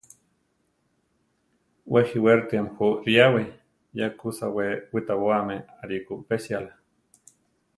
Wé 1.91 1.99
jiwéritiame 2.11 2.71
jú 2.79 2.87
riyáwi, 3.05 3.43
ya 3.97 4.07
kú 4.19 4.27
sawé 4.37 4.65
witabóame 4.93 5.57
arikó 5.83 6.11
upésiala. 6.21 6.73